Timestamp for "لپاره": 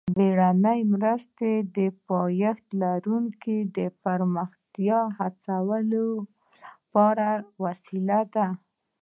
6.83-7.27